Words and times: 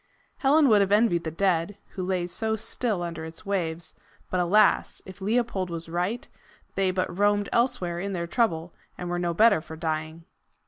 Helen 0.37 0.67
would 0.69 0.81
have 0.81 0.91
envied 0.91 1.25
the 1.25 1.29
dead, 1.29 1.77
who 1.89 2.03
lay 2.03 2.25
so 2.25 2.55
still 2.55 3.03
under 3.03 3.23
its 3.23 3.45
waves; 3.45 3.93
but, 4.31 4.39
alas! 4.39 4.99
if 5.05 5.21
Leopold 5.21 5.69
was 5.69 5.89
right, 5.89 6.27
they 6.73 6.89
but 6.89 7.15
roamed 7.15 7.49
elsewhere 7.51 7.99
in 7.99 8.13
their 8.13 8.25
trouble, 8.25 8.73
and 8.97 9.11
were 9.11 9.19
no 9.19 9.35
better 9.35 9.61
for 9.61 9.75
dying. 9.75 10.25